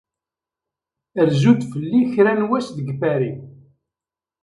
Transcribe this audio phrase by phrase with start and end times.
[1.31, 3.41] Rzu-d fell-i kra n wass deg Paris.